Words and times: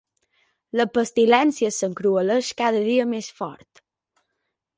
La 0.79 0.87
pestilència 0.95 1.71
s'encrueleix 1.75 2.51
cada 2.63 2.83
dia 2.91 3.07
més 3.15 3.31
fort. 3.43 3.85